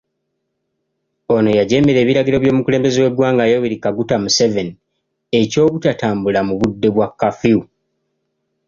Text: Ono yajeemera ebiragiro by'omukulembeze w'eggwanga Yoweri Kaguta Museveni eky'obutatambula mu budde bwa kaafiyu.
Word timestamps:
Ono 1.35 1.49
yajeemera 1.59 1.99
ebiragiro 2.01 2.37
by'omukulembeze 2.39 2.97
w'eggwanga 3.03 3.49
Yoweri 3.51 3.77
Kaguta 3.83 4.15
Museveni 4.23 4.73
eky'obutatambula 5.39 6.39
mu 6.47 6.53
budde 6.59 6.87
bwa 6.95 7.07
kaafiyu. 7.19 7.61